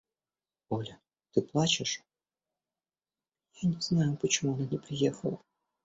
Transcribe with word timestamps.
Оля, 0.69 0.99
ты 1.31 1.43
плачешь?– 1.43 2.01
Я 3.61 3.69
не 3.69 3.79
знаю, 3.81 4.17
почему 4.17 4.55
она 4.55 4.65
не 4.65 4.79
приехала. 4.79 5.39